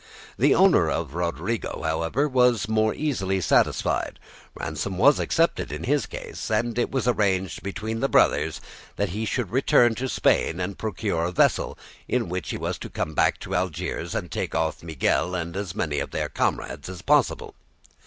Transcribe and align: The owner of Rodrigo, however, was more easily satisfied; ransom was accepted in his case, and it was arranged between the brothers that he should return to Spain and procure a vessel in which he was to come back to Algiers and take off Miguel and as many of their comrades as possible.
The 0.35 0.55
owner 0.55 0.89
of 0.89 1.13
Rodrigo, 1.13 1.83
however, 1.83 2.27
was 2.27 2.67
more 2.67 2.91
easily 2.91 3.39
satisfied; 3.39 4.19
ransom 4.55 4.97
was 4.97 5.19
accepted 5.19 5.71
in 5.71 5.83
his 5.83 6.07
case, 6.07 6.49
and 6.49 6.75
it 6.79 6.89
was 6.89 7.07
arranged 7.07 7.61
between 7.61 7.99
the 7.99 8.09
brothers 8.09 8.61
that 8.95 9.09
he 9.09 9.25
should 9.25 9.51
return 9.51 9.93
to 9.93 10.09
Spain 10.09 10.59
and 10.59 10.75
procure 10.79 11.25
a 11.25 11.31
vessel 11.31 11.77
in 12.07 12.29
which 12.29 12.49
he 12.49 12.57
was 12.57 12.79
to 12.79 12.89
come 12.89 13.13
back 13.13 13.37
to 13.41 13.53
Algiers 13.53 14.15
and 14.15 14.31
take 14.31 14.55
off 14.55 14.81
Miguel 14.81 15.35
and 15.35 15.55
as 15.55 15.75
many 15.75 15.99
of 15.99 16.09
their 16.09 16.29
comrades 16.29 16.89
as 16.89 17.03
possible. 17.03 17.53